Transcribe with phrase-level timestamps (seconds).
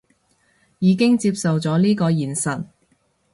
[0.79, 2.65] 已經接受咗呢個現實